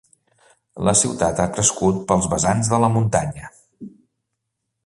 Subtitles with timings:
[0.87, 3.55] La ciutat ha crescut pels vessants de la muntanya.